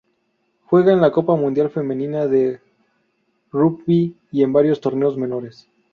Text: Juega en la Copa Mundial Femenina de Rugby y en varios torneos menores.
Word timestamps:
Juega 0.65 0.91
en 0.93 0.99
la 0.99 1.11
Copa 1.11 1.35
Mundial 1.35 1.69
Femenina 1.69 2.25
de 2.25 2.59
Rugby 3.51 4.17
y 4.31 4.41
en 4.41 4.51
varios 4.51 4.81
torneos 4.81 5.15
menores. 5.15 5.69